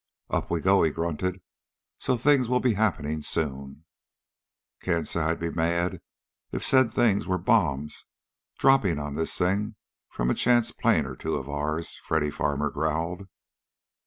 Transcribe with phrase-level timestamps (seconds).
[0.31, 1.41] "Up we go," he grunted.
[1.99, 3.85] "So things will be happening soon."
[4.79, 6.01] "Can't say I'd be mad
[6.51, 8.05] if said things were bombs
[8.57, 9.75] dropping on this thing
[10.09, 13.27] from a chance plane or two of ours!" Freddy Farmer growled.